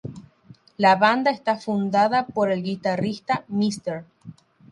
[0.77, 4.03] La banda está fundada por el guitarrista Mr.